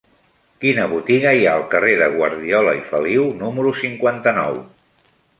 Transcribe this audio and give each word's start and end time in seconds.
Quina 0.63 0.85
botiga 0.93 1.33
hi 1.39 1.43
ha 1.49 1.51
al 1.57 1.65
carrer 1.73 1.91
de 1.99 2.07
Guardiola 2.15 2.73
i 2.77 2.81
Feliu 2.93 3.27
número 3.43 3.75
cinquanta-nou? 3.83 4.57